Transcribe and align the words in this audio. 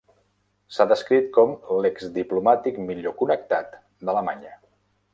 S'ha 0.77 0.87
descrit 0.91 1.27
com 1.35 1.53
"l'exdiplomàtic 1.85 2.83
millor 2.89 3.17
connectat 3.23 3.81
d'Alemanya". 4.09 4.61